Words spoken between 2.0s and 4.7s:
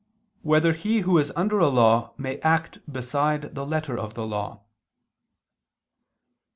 May Act Beside the Letter of the Law?